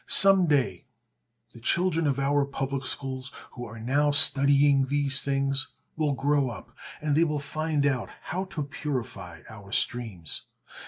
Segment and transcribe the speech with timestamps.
[0.07, 0.87] Some day
[1.53, 6.75] the children of our public schools, who are now studying these things, will grow up,
[7.01, 10.47] and they will find out how to purify our streams.